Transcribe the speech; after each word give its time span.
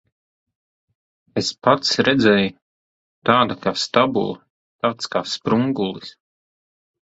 Es 1.41 1.51
pats 1.67 1.91
redzēju. 2.07 2.49
Tāda 3.33 3.59
kā 3.69 3.75
stabule, 3.85 4.35
tāds 4.83 5.15
kā 5.15 5.25
sprungulis. 5.37 6.19